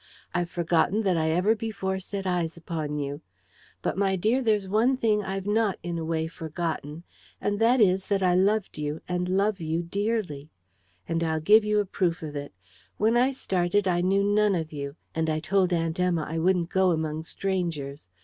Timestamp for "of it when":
12.23-13.15